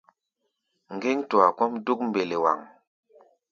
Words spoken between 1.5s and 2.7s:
kɔ́ʼm dúk mbelewaŋ.